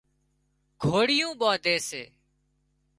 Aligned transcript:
گھوڙيون 0.83 1.33
ٻانڌي 1.39 1.75
سي 1.87 2.03